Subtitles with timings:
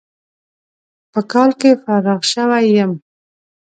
[1.11, 2.91] په کال کې فارغ شوى يم.